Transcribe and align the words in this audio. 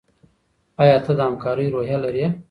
ایا 0.81 0.97
ته 1.05 1.11
د 1.17 1.19
همکارۍ 1.27 1.67
روحیه 1.73 1.97
لرې؟ 2.03 2.25